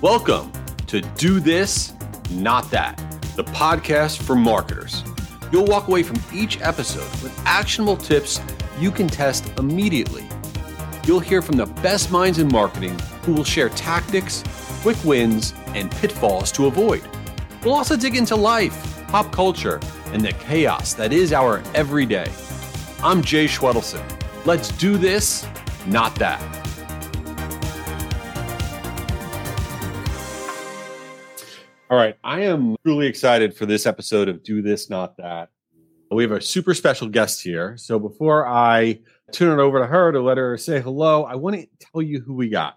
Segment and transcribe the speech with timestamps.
[0.00, 0.52] Welcome
[0.86, 1.92] to Do This,
[2.30, 2.96] Not That,
[3.34, 5.02] the podcast for marketers.
[5.50, 8.40] You'll walk away from each episode with actionable tips
[8.78, 10.24] you can test immediately.
[11.04, 14.44] You'll hear from the best minds in marketing who will share tactics,
[14.82, 17.02] quick wins, and pitfalls to avoid.
[17.64, 19.80] We'll also dig into life, pop culture,
[20.12, 22.30] and the chaos that is our everyday.
[23.02, 24.04] I'm Jay Schwedelson.
[24.46, 25.44] Let's do this,
[25.88, 26.57] not that.
[31.90, 35.48] All right, I am truly excited for this episode of Do This, Not That.
[36.10, 37.78] We have a super special guest here.
[37.78, 39.00] So before I
[39.32, 42.20] turn it over to her to let her say hello, I want to tell you
[42.20, 42.76] who we got.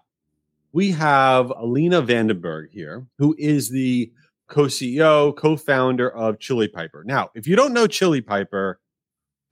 [0.72, 4.10] We have Alina Vandenberghe here, who is the
[4.48, 7.04] co CEO, co founder of Chili Piper.
[7.04, 8.80] Now, if you don't know Chili Piper,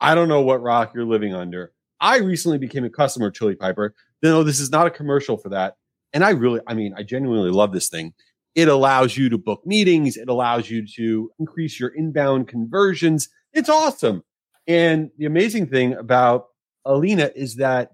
[0.00, 1.74] I don't know what rock you're living under.
[2.00, 3.94] I recently became a customer of Chili Piper.
[4.22, 5.76] No, this is not a commercial for that.
[6.14, 8.14] And I really, I mean, I genuinely love this thing.
[8.54, 10.16] It allows you to book meetings.
[10.16, 13.28] It allows you to increase your inbound conversions.
[13.52, 14.24] It's awesome.
[14.66, 16.46] And the amazing thing about
[16.84, 17.92] Alina is that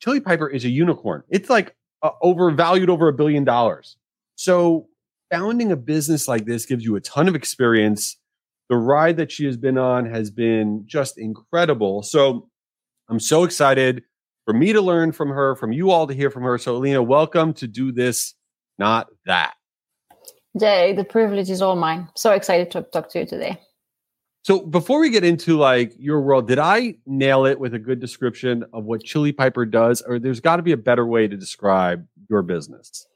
[0.00, 1.22] Chili Piper is a unicorn.
[1.28, 3.96] It's like uh, overvalued over a billion dollars.
[4.36, 4.88] So
[5.30, 8.16] founding a business like this gives you a ton of experience.
[8.68, 12.02] The ride that she has been on has been just incredible.
[12.02, 12.48] So
[13.08, 14.02] I'm so excited
[14.44, 16.58] for me to learn from her, from you all to hear from her.
[16.58, 18.34] So, Alina, welcome to do this,
[18.78, 19.54] not that.
[20.58, 22.08] Jay, the privilege is all mine.
[22.14, 23.60] So excited to talk to you today.
[24.42, 27.98] So before we get into like your world, did I nail it with a good
[27.98, 31.36] description of what Chili Piper does, or there's got to be a better way to
[31.36, 33.06] describe your business?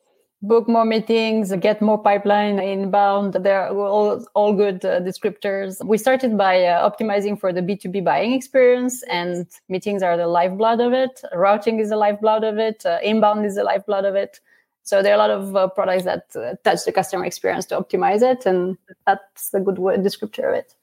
[0.40, 3.34] Book more meetings, get more pipeline inbound.
[3.34, 5.84] They're all, all good uh, descriptors.
[5.84, 10.80] We started by uh, optimizing for the B2B buying experience, and meetings are the lifeblood
[10.80, 11.20] of it.
[11.34, 12.86] Routing is the lifeblood of it.
[12.86, 14.40] Uh, inbound is the lifeblood of it.
[14.88, 17.78] So there are a lot of uh, products that uh, touch the customer experience to
[17.78, 20.74] optimize it, and that's a good word descriptor of it.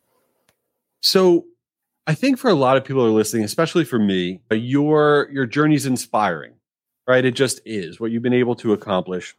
[1.01, 1.45] So
[2.05, 5.47] I think for a lot of people who are listening, especially for me, your your
[5.47, 6.53] journey is inspiring,
[7.07, 7.25] right?
[7.25, 9.35] It just is what you've been able to accomplish,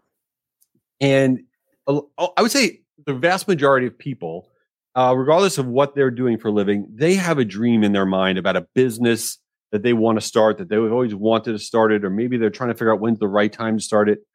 [1.01, 1.45] and
[1.87, 4.49] I would say the vast majority of people,
[4.97, 8.05] uh, regardless of what they're doing for a living, they have a dream in their
[8.05, 9.39] mind about a business
[9.71, 12.51] that they want to start, that they've always wanted to start it, or maybe they're
[12.51, 14.27] trying to figure out when's the right time to start it.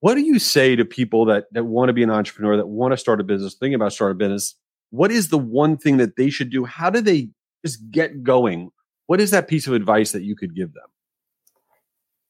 [0.00, 2.92] What do you say to people that that want to be an entrepreneur, that want
[2.92, 4.54] to start a business, thinking about starting a business?
[4.90, 6.64] What is the one thing that they should do?
[6.64, 7.28] How do they
[7.64, 8.70] just get going?
[9.06, 10.86] What is that piece of advice that you could give them?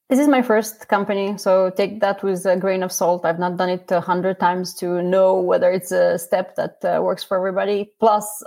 [0.08, 3.24] This is my first company, so take that with a grain of salt.
[3.24, 7.00] I've not done it a hundred times to know whether it's a step that uh,
[7.00, 7.92] works for everybody.
[8.00, 8.42] Plus,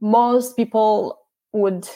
[0.00, 1.18] most people
[1.52, 1.88] would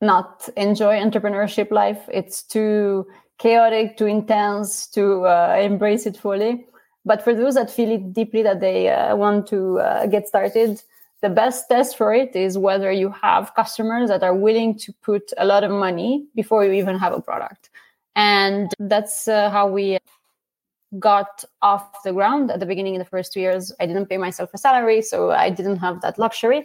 [0.00, 2.00] not enjoy entrepreneurship life.
[2.10, 3.06] It's too
[3.38, 6.66] chaotic, too intense to uh, embrace it fully.
[7.04, 10.82] But for those that feel it deeply that they uh, want to uh, get started,
[11.22, 15.32] the best test for it is whether you have customers that are willing to put
[15.38, 17.70] a lot of money before you even have a product.
[18.16, 19.98] And that's uh, how we
[20.98, 23.72] got off the ground at the beginning in the first two years.
[23.80, 26.64] I didn't pay myself a salary, so I didn't have that luxury.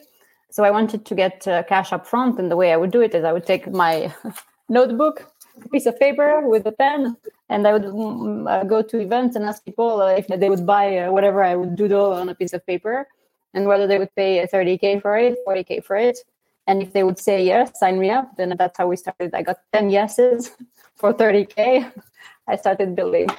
[0.50, 2.40] So I wanted to get uh, cash up front.
[2.40, 4.14] And the way I would do it is I would take my
[4.70, 5.32] notebook
[5.72, 7.16] piece of paper with a pen
[7.50, 10.66] and i would mm, uh, go to events and ask people uh, if they would
[10.66, 13.08] buy uh, whatever i would doodle on a piece of paper
[13.54, 16.18] and whether they would pay 30k for it 40k for it.
[16.68, 19.34] And if they would say yes sign me up then that's how we started.
[19.34, 20.52] I got 10 yeses
[20.96, 21.92] for 30k
[22.48, 23.30] i started building.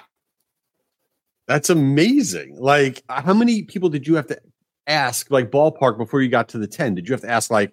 [1.49, 2.56] That's amazing.
[2.59, 4.41] Like how many people did you have to
[4.87, 7.73] ask like ballpark before you got to the 10 did you have to ask like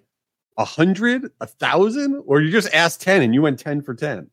[0.59, 4.30] a hundred, a thousand, or you just asked 10 and you went 10 for 10?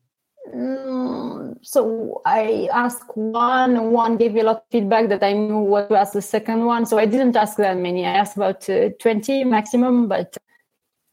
[0.53, 5.59] Mm, so I asked one, one gave me a lot of feedback that I knew
[5.59, 6.85] what to ask the second one.
[6.85, 8.05] So I didn't ask that many.
[8.05, 10.37] I asked about uh, 20 maximum, but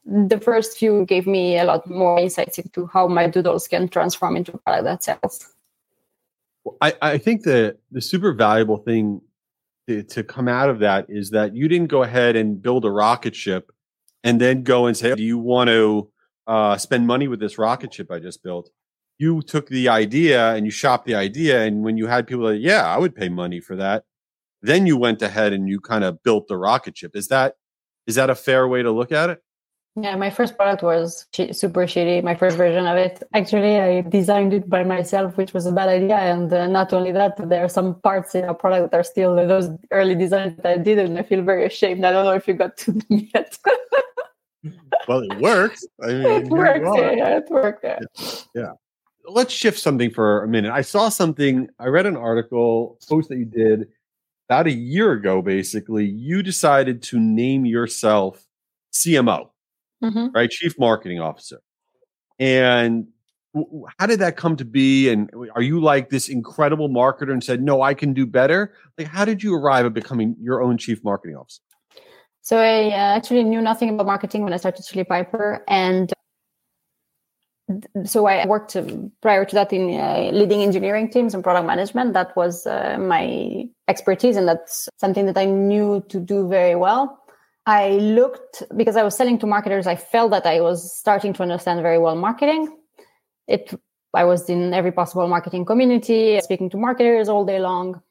[0.05, 4.35] the first few gave me a lot more insights into how my doodles can transform
[4.35, 5.53] into product that sells.
[6.81, 9.21] I, I think the the super valuable thing
[9.87, 12.89] to, to come out of that is that you didn't go ahead and build a
[12.91, 13.71] rocket ship
[14.25, 16.11] and then go and say, Do you want to
[16.47, 18.69] uh, spend money with this rocket ship I just built?
[19.17, 21.63] You took the idea and you shopped the idea.
[21.63, 24.03] And when you had people like, Yeah, I would pay money for that,
[24.61, 27.15] then you went ahead and you kind of built the rocket ship.
[27.15, 27.53] Is that
[28.07, 29.41] is that a fair way to look at it?
[29.97, 32.21] Yeah, my first product was super shitty.
[32.21, 33.23] My first version of it.
[33.33, 36.17] Actually, I designed it by myself, which was a bad idea.
[36.17, 39.35] And uh, not only that, there are some parts in our product that are still
[39.35, 42.03] those early designs that I did, and I feel very ashamed.
[42.03, 43.57] I don't know if you got to them yet.
[45.07, 45.85] well, it works.
[46.01, 46.79] I mean, it works.
[46.83, 47.83] Yeah, it worked.
[47.83, 47.99] Yeah.
[48.53, 48.71] yeah.
[49.27, 50.71] let's shift something for a minute.
[50.71, 53.87] I saw something, I read an article, post that you did
[54.49, 56.05] about a year ago, basically.
[56.05, 58.45] You decided to name yourself
[58.93, 59.49] CMO,
[60.03, 60.27] mm-hmm.
[60.33, 60.49] right?
[60.49, 61.61] Chief Marketing Officer.
[62.39, 63.07] And
[63.97, 65.09] how did that come to be?
[65.09, 68.73] And are you like this incredible marketer and said, no, I can do better?
[68.97, 71.61] Like, how did you arrive at becoming your own chief marketing officer?
[72.45, 76.13] So I uh, actually knew nothing about marketing when I started Chili Piper, and
[78.03, 78.77] so I worked
[79.19, 82.13] prior to that in uh, leading engineering teams and product management.
[82.13, 87.19] That was uh, my expertise, and that's something that I knew to do very well.
[87.65, 89.87] I looked because I was selling to marketers.
[89.87, 92.77] I felt that I was starting to understand very well marketing.
[93.47, 93.73] It
[94.13, 98.03] I was in every possible marketing community, speaking to marketers all day long.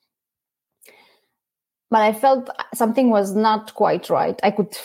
[1.94, 4.36] But I felt something was not quite right.
[4.42, 4.76] I could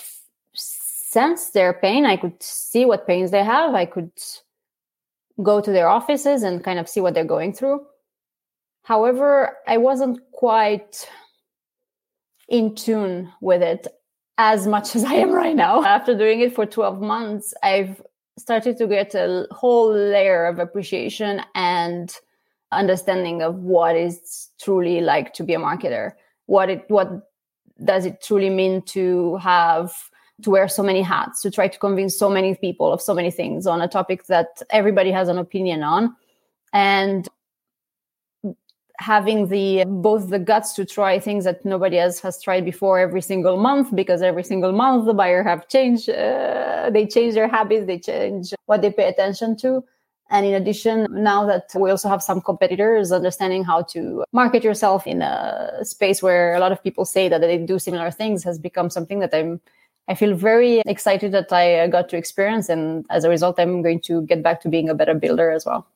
[0.54, 2.06] sense their pain.
[2.06, 3.74] I could see what pains they have.
[3.74, 4.12] I could
[5.42, 7.84] go to their offices and kind of see what they're going through.
[8.84, 11.10] However, I wasn't quite
[12.48, 13.88] in tune with it
[14.38, 15.84] as much as I am right now.
[15.84, 18.04] After doing it for 12 months, I've
[18.38, 22.16] started to get a whole layer of appreciation and
[22.72, 26.12] understanding of what is truly like to be a marketer.
[26.50, 27.10] What it what
[27.86, 29.94] does it truly mean to have
[30.42, 33.30] to wear so many hats, to try to convince so many people of so many
[33.30, 36.16] things on a topic that everybody has an opinion on.
[36.74, 37.30] And
[38.98, 43.22] having the both the guts to try things that nobody else has tried before every
[43.22, 47.86] single month because every single month the buyer have changed uh, they change their habits
[47.88, 49.82] they change what they pay attention to
[50.30, 55.08] and in addition now that we also have some competitors understanding how to market yourself
[55.08, 58.60] in a space where a lot of people say that they do similar things has
[58.60, 59.60] become something that i'm
[60.10, 64.02] I feel very excited that I got to experience, and as a result, I'm going
[64.02, 65.88] to get back to being a better builder as well.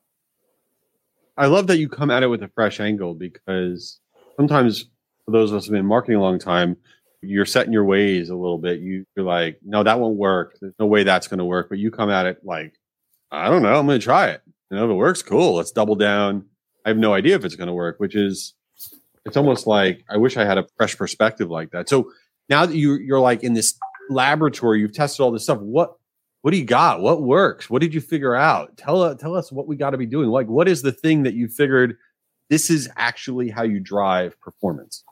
[1.36, 3.98] I love that you come at it with a fresh angle because
[4.36, 4.84] sometimes
[5.24, 6.76] for those of us who've been marketing a long time,
[7.22, 8.78] you're set in your ways a little bit.
[8.78, 10.58] You, are like, no, that won't work.
[10.60, 11.68] There's no way that's going to work.
[11.68, 12.74] But you come at it like,
[13.34, 14.42] I don't know, I'm going to try it.
[14.70, 15.56] You know, if it works, cool.
[15.56, 16.46] Let's double down.
[16.84, 18.54] I have no idea if it's going to work, which is,
[19.24, 21.88] it's almost like I wish I had a fresh perspective like that.
[21.88, 22.10] So
[22.48, 23.74] now that you you're like in this
[24.10, 25.58] laboratory, you've tested all this stuff.
[25.60, 25.96] What
[26.42, 27.00] what do you got?
[27.00, 27.70] What works?
[27.70, 28.76] What did you figure out?
[28.76, 30.28] Tell uh, tell us what we got to be doing.
[30.28, 31.96] Like, what is the thing that you figured
[32.50, 35.04] this is actually how you drive performance?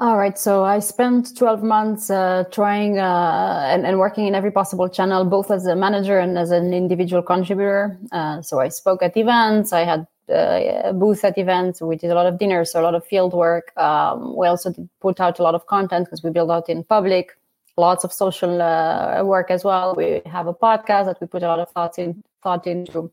[0.00, 0.38] All right.
[0.38, 5.24] So I spent 12 months uh, trying uh, and, and, working in every possible channel,
[5.24, 7.98] both as a manager and as an individual contributor.
[8.12, 9.72] Uh, so I spoke at events.
[9.72, 11.80] I had uh, a booth at events.
[11.80, 13.76] We did a lot of dinners, so a lot of field work.
[13.76, 17.36] Um, we also put out a lot of content because we build out in public
[17.76, 19.96] lots of social uh, work as well.
[19.96, 23.10] We have a podcast that we put a lot of thoughts in thought into.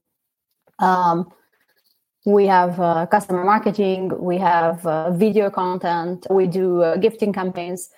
[0.78, 1.32] Um,
[2.26, 4.12] we have uh, customer marketing.
[4.20, 6.26] We have uh, video content.
[6.30, 7.90] We do uh, gifting campaigns.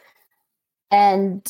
[0.92, 1.42] And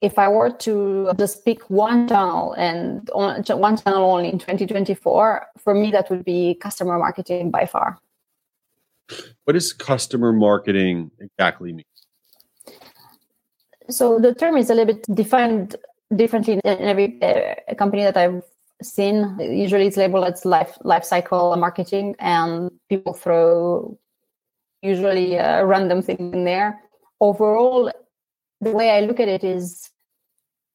[0.00, 5.74] if I were to just pick one channel and one channel only in 2024, for
[5.74, 7.98] me that would be customer marketing by far.
[9.44, 11.84] What does customer marketing exactly mean?
[13.90, 15.76] So the term is a little bit defined
[16.14, 18.42] differently in every uh, company that I've
[18.82, 19.36] seen.
[19.38, 23.98] Usually it's labeled as life life cycle marketing, and people throw
[24.82, 26.80] usually uh, random things in there.
[27.20, 27.90] Overall,
[28.60, 29.90] the way I look at it is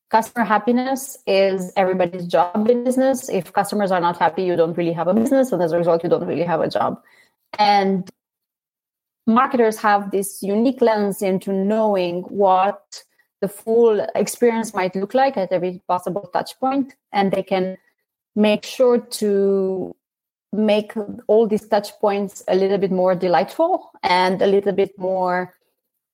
[0.10, 3.30] customer happiness is everybody's job in business.
[3.30, 6.04] If customers are not happy, you don't really have a business, and as a result,
[6.04, 7.02] you don't really have a job.
[7.58, 8.10] And
[9.28, 13.04] marketers have this unique lens into knowing what
[13.42, 17.78] the full experience might look like at every possible touch point and they can
[18.36, 19.96] make sure to
[20.52, 20.94] make
[21.28, 25.54] all these touch points a little bit more delightful and a little bit more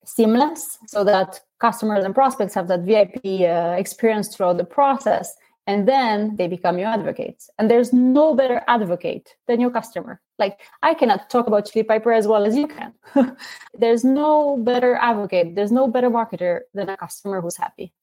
[0.06, 5.36] seamless so that customers and prospects have that vip uh, experience throughout the process
[5.68, 7.50] and then they become your advocates.
[7.58, 10.22] And there's no better advocate than your customer.
[10.38, 12.94] Like i cannot talk about chili piper as well as you can.
[13.74, 17.94] There's no better advocate there's no better marketer than a customer who's happy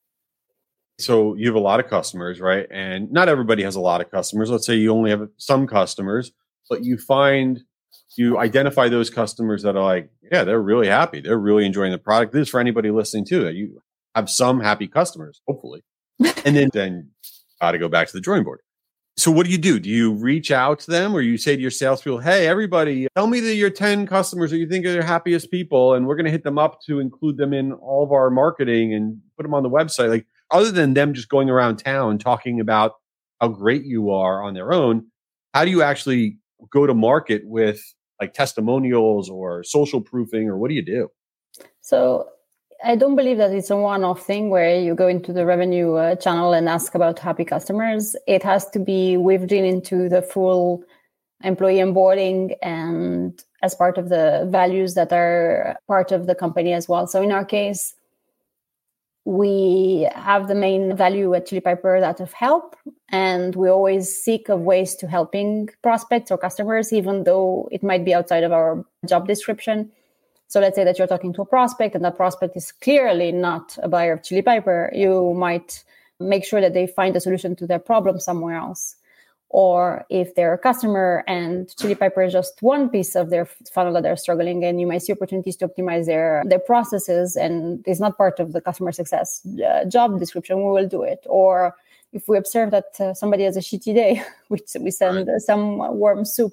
[1.02, 4.10] so you have a lot of customers right and not everybody has a lot of
[4.10, 6.32] customers let's say you only have some customers
[6.68, 7.62] but you find
[8.16, 11.98] you identify those customers that are like yeah they're really happy they're really enjoying the
[11.98, 13.82] product this is for anybody listening to it you
[14.14, 15.82] have some happy customers hopefully
[16.44, 17.10] and then then
[17.62, 18.60] got to go back to the drawing board.
[19.16, 19.78] So what do you do?
[19.78, 23.26] Do you reach out to them or you say to your salespeople, hey, everybody, tell
[23.26, 26.24] me that your 10 customers that you think are the happiest people, and we're going
[26.24, 29.52] to hit them up to include them in all of our marketing and put them
[29.54, 30.08] on the website.
[30.08, 32.92] Like other than them just going around town talking about
[33.40, 35.06] how great you are on their own,
[35.54, 36.38] how do you actually
[36.70, 37.82] go to market with
[38.20, 41.10] like testimonials or social proofing or what do you do?
[41.80, 42.28] So
[42.84, 46.16] I don't believe that it's a one-off thing where you go into the revenue uh,
[46.16, 48.16] channel and ask about happy customers.
[48.26, 50.84] It has to be weaved in into the full
[51.44, 56.88] employee onboarding and as part of the values that are part of the company as
[56.88, 57.06] well.
[57.06, 57.94] So in our case,
[59.24, 62.76] we have the main value at Chili Piper that of help,
[63.08, 68.04] and we always seek of ways to helping prospects or customers, even though it might
[68.04, 69.90] be outside of our job description.
[70.48, 73.78] So let's say that you're talking to a prospect, and that prospect is clearly not
[73.82, 74.90] a buyer of Chili Piper.
[74.92, 75.84] You might
[76.18, 78.96] make sure that they find a solution to their problem somewhere else
[79.52, 83.92] or if they're a customer and Chili Piper is just one piece of their funnel
[83.92, 88.00] that they're struggling and you might see opportunities to optimize their their processes and it's
[88.00, 90.56] not part of the customer success uh, job description.
[90.56, 91.20] We will do it.
[91.26, 91.76] Or
[92.12, 95.40] if we observe that uh, somebody has a shitty day we, we send right.
[95.40, 96.52] some warm soup.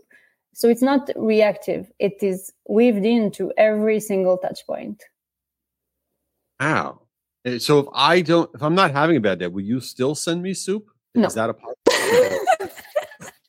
[0.53, 1.89] So it's not reactive.
[1.99, 5.03] It is weaved into every single touch point.
[6.59, 6.99] Wow
[7.57, 10.41] so if i don't if i'm not having a bad day will you still send
[10.41, 10.89] me soup?
[11.15, 11.27] No.
[11.27, 11.55] is that a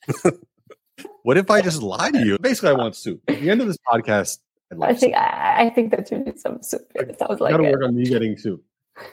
[1.23, 2.37] what if I just lie to you?
[2.39, 3.21] Basically, I want soup.
[3.27, 4.39] At the end of this podcast,
[4.81, 6.89] I think I, I, think that you need some soup.
[6.95, 8.63] It sounds like gotta work on me getting soup.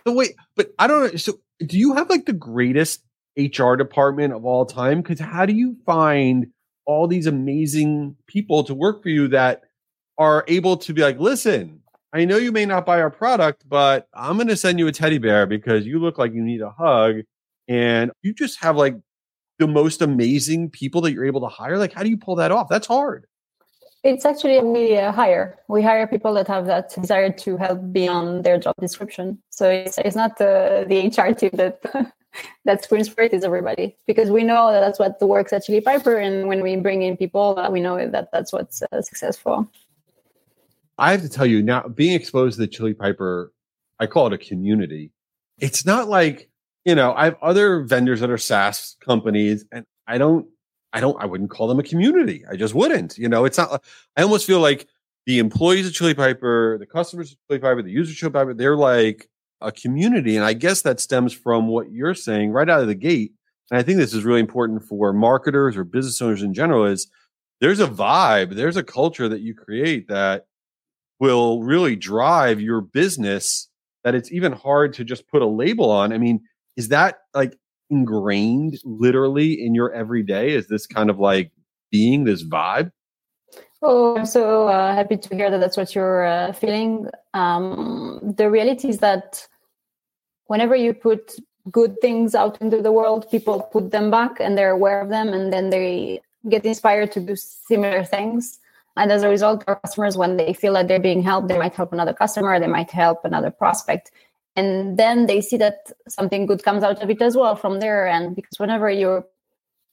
[0.06, 1.16] So wait, but I don't know.
[1.16, 3.02] So do you have like the greatest
[3.36, 5.02] HR department of all time?
[5.02, 6.48] Because how do you find
[6.86, 9.62] all these amazing people to work for you that
[10.16, 14.08] are able to be like, listen, I know you may not buy our product, but
[14.14, 16.70] I'm going to send you a teddy bear because you look like you need a
[16.70, 17.16] hug.
[17.68, 18.96] And you just have like
[19.58, 21.78] the most amazing people that you're able to hire?
[21.78, 22.68] Like, how do you pull that off?
[22.68, 23.26] That's hard.
[24.04, 25.58] It's actually we hire.
[25.68, 29.38] We hire people that have that desire to help beyond their job description.
[29.50, 31.82] So it's, it's not the, the HR team that
[32.64, 35.80] that screams for it is everybody because we know that that's what works at Chili
[35.80, 39.70] Piper, and when we bring in people, uh, we know that that's what's uh, successful.
[40.98, 43.52] I have to tell you now, being exposed to the Chili Piper,
[43.98, 45.12] I call it a community.
[45.58, 46.50] It's not like
[46.84, 50.46] you know, I have other vendors that are SaaS companies, and I don't,
[50.92, 52.44] I don't, I wouldn't call them a community.
[52.50, 53.18] I just wouldn't.
[53.18, 53.82] You know, it's not.
[54.16, 54.88] I almost feel like
[55.26, 58.54] the employees of Chili Piper, the customers of Chili Piper, the users of Chili Piper,
[58.54, 59.28] they're like
[59.60, 62.94] a community, and I guess that stems from what you're saying right out of the
[62.94, 63.32] gate.
[63.70, 66.86] And I think this is really important for marketers or business owners in general.
[66.86, 67.08] Is
[67.60, 70.46] there's a vibe, there's a culture that you create that
[71.20, 73.68] will really drive your business
[74.04, 76.12] that it's even hard to just put a label on.
[76.12, 76.40] I mean,
[76.78, 77.58] is that like
[77.90, 80.54] ingrained literally in your everyday?
[80.54, 81.50] Is this kind of like
[81.90, 82.92] being this vibe?
[83.82, 87.08] Oh, I'm so uh, happy to hear that that's what you're uh, feeling.
[87.34, 89.46] Um, the reality is that
[90.46, 91.34] whenever you put
[91.70, 95.28] good things out into the world, people put them back and they're aware of them,
[95.28, 98.58] and then they get inspired to do similar things.
[98.96, 101.74] And as a result, our customers, when they feel that they're being helped, they might
[101.74, 104.10] help another customer, they might help another prospect
[104.56, 108.06] and then they see that something good comes out of it as well from there.
[108.06, 109.24] And because whenever you're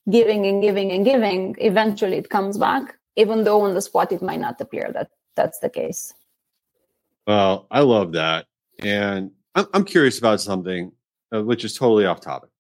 [0.10, 4.22] giving and giving and giving eventually it comes back even though on the spot it
[4.22, 6.14] might not appear that that's the case.
[7.26, 8.46] Well i love that.
[8.80, 10.92] And i'm, curious about something
[11.34, 12.52] uh, which is totally off topic.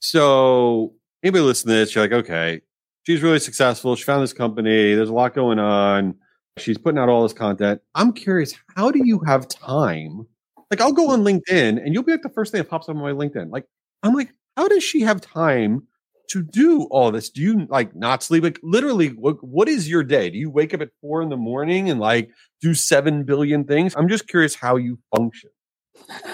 [0.00, 2.60] So anybody listen to this you're like okay
[3.04, 3.96] she's really successful.
[3.96, 4.94] She found this company.
[4.94, 6.14] There's a lot going on.
[6.58, 7.80] She's putting out all this content.
[7.94, 10.26] I'm curious how do you have time
[10.72, 11.10] like I'll go mm.
[11.10, 13.52] on LinkedIn and you'll be like the first thing that pops up on my LinkedIn.
[13.52, 13.66] Like
[14.02, 15.86] I'm like, how does she have time
[16.30, 17.28] to do all this?
[17.28, 18.42] Do you like not sleep?
[18.42, 20.30] Like literally, what, what is your day?
[20.30, 22.30] Do you wake up at four in the morning and like
[22.62, 23.94] do seven billion things?
[23.94, 25.50] I'm just curious how you function.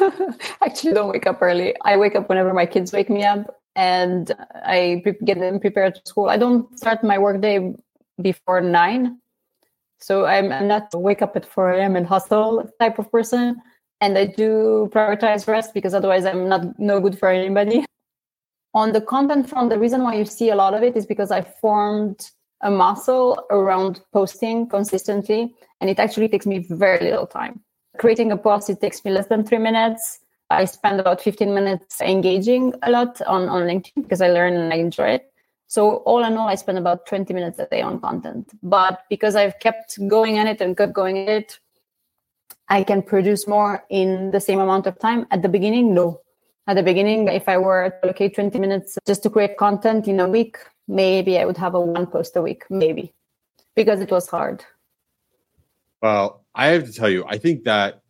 [0.64, 1.74] Actually, don't wake up early.
[1.84, 6.00] I wake up whenever my kids wake me up and I get them prepared to
[6.04, 6.28] school.
[6.28, 7.74] I don't start my workday
[8.22, 9.18] before nine.
[9.98, 11.96] So I'm, I'm not wake up at 4 a.m.
[11.96, 13.60] and hustle type of person
[14.00, 17.84] and I do prioritize rest because otherwise I'm not no good for anybody.
[18.74, 21.30] On the content front, the reason why you see a lot of it is because
[21.30, 27.60] I formed a muscle around posting consistently, and it actually takes me very little time.
[27.98, 30.20] Creating a post, it takes me less than three minutes.
[30.50, 34.72] I spend about 15 minutes engaging a lot on, on LinkedIn because I learn and
[34.72, 35.32] I enjoy it.
[35.66, 38.50] So all in all, I spend about 20 minutes a day on content.
[38.62, 41.58] But because I've kept going at it and kept going at it,
[42.68, 45.26] I can produce more in the same amount of time.
[45.30, 46.20] At the beginning, no.
[46.66, 50.20] At the beginning, if I were to allocate 20 minutes just to create content in
[50.20, 53.14] a week, maybe I would have a one post a week, maybe,
[53.74, 54.64] because it was hard.
[56.02, 58.02] Well, I have to tell you, I think that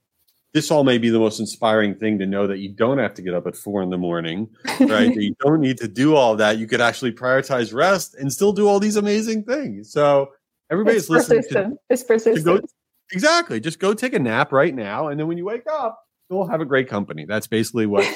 [0.52, 3.22] this all may be the most inspiring thing to know that you don't have to
[3.22, 4.48] get up at four in the morning,
[4.80, 5.14] right?
[5.14, 6.58] you don't need to do all that.
[6.58, 9.92] You could actually prioritize rest and still do all these amazing things.
[9.92, 10.32] So
[10.70, 11.38] everybody's it's listening.
[11.42, 11.74] Persistent.
[11.74, 12.46] To, it's persistent.
[12.46, 12.68] To go,
[13.12, 13.60] exactly.
[13.60, 16.60] Just go take a nap right now, and then when you wake up, you'll have
[16.60, 17.24] a great company.
[17.24, 18.06] That's basically what.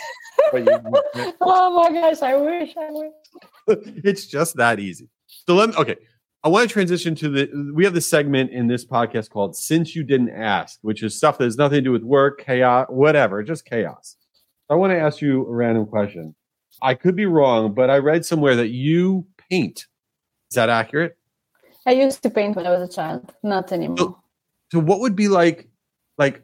[0.50, 2.22] what you, oh my gosh!
[2.22, 2.74] I wish.
[2.76, 3.12] I wish.
[4.04, 5.08] it's just that easy.
[5.26, 5.76] So let me.
[5.76, 5.96] Okay.
[6.44, 7.72] I want to transition to the.
[7.74, 11.38] We have the segment in this podcast called "Since You Didn't Ask," which is stuff
[11.38, 14.16] that has nothing to do with work, chaos, whatever, just chaos.
[14.68, 16.34] I want to ask you a random question.
[16.80, 19.86] I could be wrong, but I read somewhere that you paint.
[20.50, 21.16] Is that accurate?
[21.86, 23.98] I used to paint when I was a child, not anymore.
[23.98, 24.21] So,
[24.72, 25.68] so what would be like,
[26.16, 26.42] like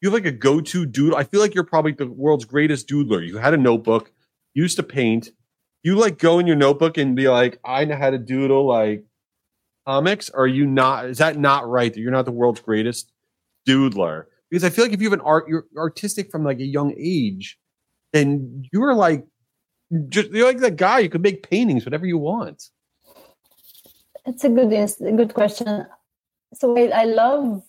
[0.00, 1.16] you have like a go-to doodle?
[1.16, 3.24] I feel like you're probably the world's greatest doodler.
[3.24, 4.10] You had a notebook,
[4.52, 5.30] used to paint.
[5.84, 9.04] You like go in your notebook and be like, I know how to doodle like
[9.86, 10.28] comics?
[10.28, 11.04] Or are you not?
[11.04, 11.94] Is that not right?
[11.94, 13.12] That you're not the world's greatest
[13.64, 14.24] doodler?
[14.50, 16.92] Because I feel like if you have an art, you're artistic from like a young
[16.98, 17.60] age,
[18.12, 19.24] then you're like
[20.08, 20.98] just you're like that guy.
[20.98, 22.70] You can make paintings, whatever you want.
[24.26, 25.86] It's a good, good question.
[26.54, 27.62] So I, I love.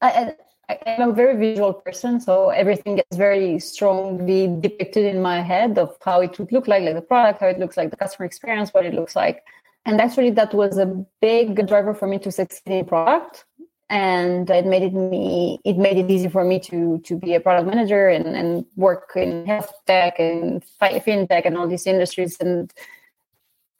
[0.00, 0.34] I,
[0.68, 5.78] I, I'm a very visual person, so everything gets very strongly depicted in my head
[5.78, 8.26] of how it would look like, like the product, how it looks like, the customer
[8.26, 9.42] experience, what it looks like.
[9.86, 10.86] And actually that was a
[11.20, 13.44] big driver for me to succeed in product.
[13.88, 17.40] And it made it me it made it easy for me to to be a
[17.40, 22.72] product manager and, and work in health tech and fintech and all these industries and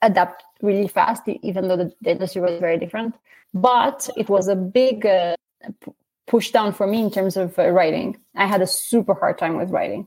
[0.02, 3.14] adapt really fast even though the, industry was very different.
[3.54, 5.36] But it was a big uh,
[6.26, 8.18] push down for me in terms of uh, writing.
[8.34, 10.06] I had a super hard time with writing.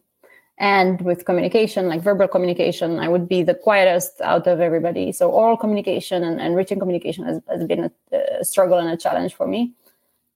[0.59, 5.11] And with communication like verbal communication i would be the quietest out of everybody.
[5.11, 7.91] So oral communication and, and written communication has, has been a,
[8.39, 9.73] a, struggle and a challenge for me.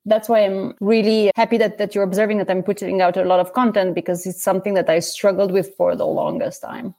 [0.05, 3.39] That's why i'm really happy that, that you're observing that i'm putting out a lot
[3.39, 6.95] of content because it's something that i struggled with for the longest time.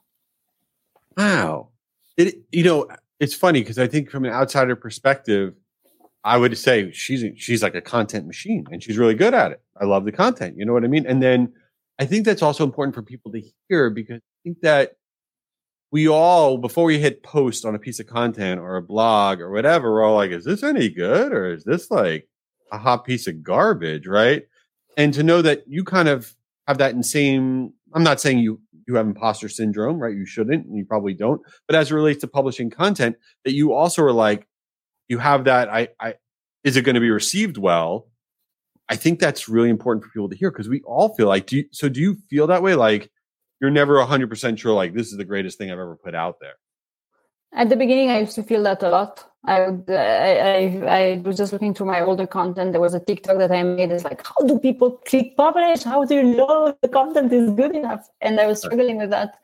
[1.17, 1.67] Wow.
[2.15, 2.87] It you know
[3.19, 5.55] it's funny because i think from an outsider perspective
[6.23, 9.61] i would say she's she's like a content machine and she's really good at it
[9.81, 11.51] i love the content you know what i mean and then
[11.99, 14.93] I think that's also important for people to hear because I think that
[15.91, 19.51] we all, before we hit post on a piece of content or a blog or
[19.51, 22.29] whatever, we're all like, is this any good or is this like
[22.71, 24.07] a hot piece of garbage?
[24.07, 24.43] Right.
[24.95, 26.33] And to know that you kind of
[26.67, 30.15] have that insane, I'm not saying you, you have imposter syndrome, right?
[30.15, 31.41] You shouldn't, and you probably don't.
[31.67, 34.47] But as it relates to publishing content, that you also are like,
[35.09, 36.13] you have that, I, I,
[36.63, 38.07] is it going to be received well?
[38.87, 41.57] I think that's really important for people to hear because we all feel like, do
[41.57, 42.75] you, so do you feel that way?
[42.75, 43.11] Like
[43.59, 46.53] you're never 100% sure, like this is the greatest thing I've ever put out there.
[47.53, 49.25] At the beginning, I used to feel that a lot.
[49.45, 52.73] I, would, uh, I, I, I was just looking through my older content.
[52.73, 53.91] There was a TikTok that I made.
[53.91, 55.83] It's like, how do people click publish?
[55.83, 58.07] How do you know the content is good enough?
[58.21, 59.39] And I was struggling with that.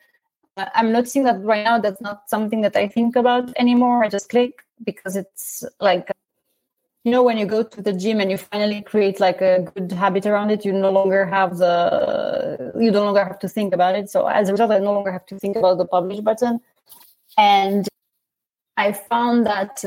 [0.57, 1.79] I'm noticing that right now.
[1.79, 4.03] That's not something that I think about anymore.
[4.03, 6.11] I just click because it's like
[7.05, 9.91] you know when you go to the gym and you finally create like a good
[9.91, 13.95] habit around it you no longer have the you no longer have to think about
[13.95, 16.59] it so as a result i no longer have to think about the publish button
[17.37, 17.87] and
[18.75, 19.85] i found that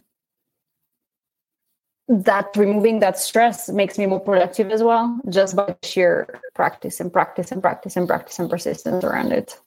[2.08, 7.12] that removing that stress makes me more productive as well just by sheer practice and
[7.12, 9.58] practice and practice and practice and persistence around it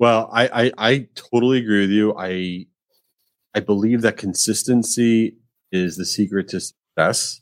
[0.00, 2.66] well i i, I totally agree with you i
[3.54, 5.36] i believe that consistency
[5.72, 7.40] is the secret to success.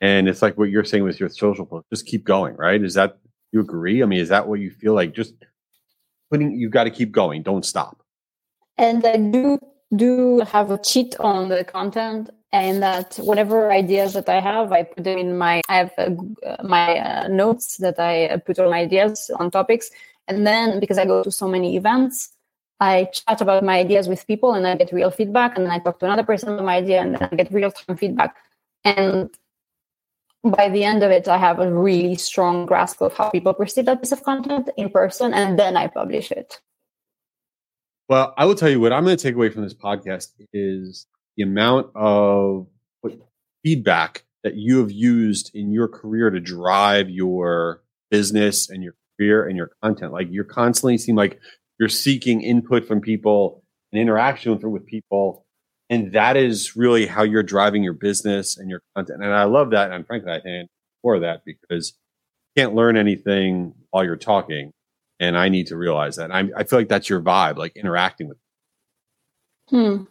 [0.00, 1.86] And it's like what you're saying with your social post.
[1.90, 2.82] Just keep going, right?
[2.82, 3.18] Is that
[3.52, 4.02] you agree?
[4.02, 5.14] I mean, is that what you feel like?
[5.14, 5.34] Just
[6.30, 7.42] putting you got to keep going.
[7.42, 8.02] Don't stop.
[8.76, 9.58] And I do
[9.94, 14.82] do have a cheat on the content and that whatever ideas that I have, I
[14.82, 16.10] put them in my I have uh,
[16.64, 19.90] my uh, notes that I put all my ideas on topics,
[20.28, 22.32] and then because I go to so many events,
[22.80, 25.56] I chat about my ideas with people and I get real feedback.
[25.56, 27.70] And then I talk to another person about my idea and then I get real
[27.70, 28.36] time feedback.
[28.84, 29.30] And
[30.42, 33.86] by the end of it, I have a really strong grasp of how people perceive
[33.86, 35.32] that piece of content in person.
[35.32, 36.60] And then I publish it.
[38.08, 41.06] Well, I will tell you what I'm going to take away from this podcast is
[41.36, 42.66] the amount of
[43.62, 49.56] feedback that you have used in your career to drive your business and your and
[49.56, 50.12] your content.
[50.12, 51.40] Like you're constantly seem like
[51.78, 55.44] you're seeking input from people and interaction with, with people
[55.90, 59.22] and that is really how you're driving your business and your content.
[59.22, 60.68] And i love that and frankly i thank
[61.02, 61.94] for that because
[62.56, 64.72] you can't learn anything while you're talking
[65.20, 66.30] and i need to realize that.
[66.32, 68.38] I i feel like that's your vibe like interacting with
[69.68, 70.04] hmm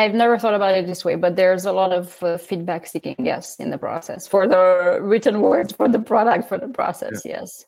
[0.00, 3.16] I've never thought about it this way, but there's a lot of uh, feedback seeking,
[3.18, 7.40] yes, in the process for the written words, for the product, for the process, yeah.
[7.40, 7.66] yes.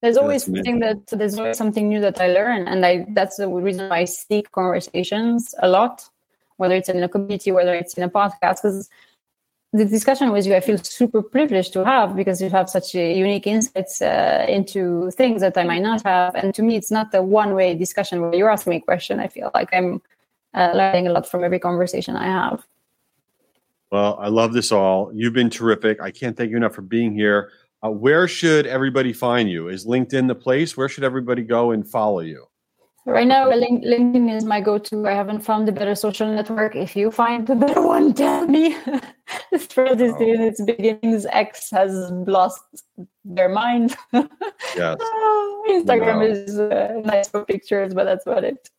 [0.00, 3.48] There's always something that there's always something new that I learn, and I that's the
[3.48, 6.08] reason why I seek conversations a lot,
[6.56, 8.90] whether it's in a community, whether it's in a podcast, because
[9.72, 13.16] the discussion with you I feel super privileged to have because you have such a
[13.16, 17.14] unique insights uh, into things that I might not have, and to me it's not
[17.14, 19.20] a one way discussion where you're asking me a question.
[19.20, 20.02] I feel like I'm
[20.54, 22.66] uh, learning a lot from every conversation I have.
[23.90, 25.10] Well, I love this all.
[25.14, 26.00] You've been terrific.
[26.00, 27.50] I can't thank you enough for being here.
[27.84, 29.68] Uh, where should everybody find you?
[29.68, 30.76] Is LinkedIn the place?
[30.76, 32.46] Where should everybody go and follow you?
[33.04, 35.08] Right now, LinkedIn is my go-to.
[35.08, 36.76] I haven't found a better social network.
[36.76, 38.76] If you find a better one, tell me.
[39.58, 40.22] Thread is oh.
[40.22, 41.26] in its beginnings.
[41.26, 42.62] X has lost
[43.24, 43.96] their mind.
[44.12, 44.98] yes.
[45.68, 46.22] Instagram no.
[46.22, 48.70] is uh, nice for pictures, but that's about it.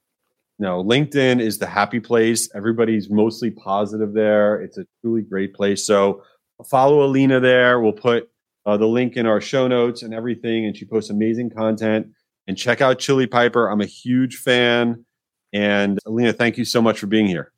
[0.59, 2.49] No, LinkedIn is the happy place.
[2.55, 4.61] Everybody's mostly positive there.
[4.61, 5.85] It's a truly great place.
[5.85, 6.23] So
[6.69, 7.79] follow Alina there.
[7.79, 8.29] We'll put
[8.65, 10.65] uh, the link in our show notes and everything.
[10.65, 12.07] And she posts amazing content.
[12.47, 13.69] And check out Chili Piper.
[13.69, 15.05] I'm a huge fan.
[15.53, 17.51] And Alina, thank you so much for being here.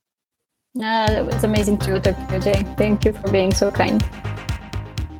[0.79, 2.63] Uh, it was amazing to talk to you, Jay.
[2.77, 4.03] Thank you for being so kind.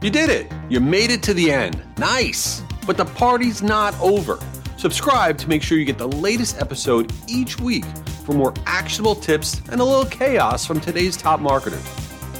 [0.01, 0.51] You did it.
[0.69, 1.81] You made it to the end.
[1.97, 2.61] Nice.
[2.85, 4.37] But the party's not over.
[4.85, 7.85] Subscribe to make sure you get the latest episode each week
[8.23, 11.83] for more actionable tips and a little chaos from today's top marketers.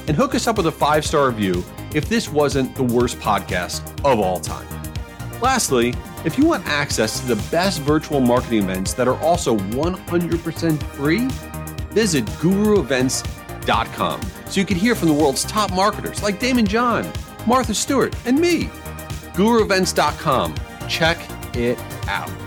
[0.06, 3.82] And hook us up with a five star review if this wasn't the worst podcast
[4.04, 4.64] of all time.
[5.42, 5.92] Lastly,
[6.24, 11.26] if you want access to the best virtual marketing events that are also 100% free,
[11.90, 17.10] visit guruevents.com so you can hear from the world's top marketers like Daymond John,
[17.44, 18.66] Martha Stewart, and me.
[19.34, 20.54] guruevents.com.
[20.88, 21.18] Check
[21.56, 21.76] it
[22.08, 22.45] out.